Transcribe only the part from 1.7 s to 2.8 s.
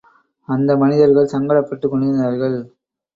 கொண்டிருந்தார்கள்.